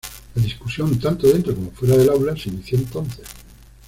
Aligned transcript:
La 0.33 0.41
discusión 0.41 0.97
tanto 0.99 1.27
dentro 1.31 1.53
como 1.53 1.69
fuera 1.69 1.95
del 1.95 2.09
aula 2.09 2.35
se 2.35 2.49
inició 2.49 2.79
entonces. 2.79 3.27